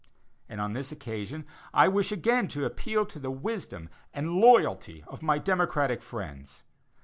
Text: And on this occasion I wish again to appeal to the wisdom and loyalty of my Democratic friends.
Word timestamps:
And 0.49 0.59
on 0.59 0.73
this 0.73 0.91
occasion 0.91 1.45
I 1.75 1.87
wish 1.87 2.11
again 2.11 2.47
to 2.47 2.65
appeal 2.65 3.05
to 3.05 3.19
the 3.19 3.29
wisdom 3.29 3.87
and 4.15 4.33
loyalty 4.37 5.03
of 5.07 5.21
my 5.21 5.37
Democratic 5.37 6.01
friends. 6.01 6.63